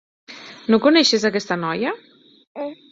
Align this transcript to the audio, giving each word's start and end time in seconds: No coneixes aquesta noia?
No 0.71 0.79
coneixes 0.85 1.27
aquesta 1.31 1.61
noia? 1.67 1.95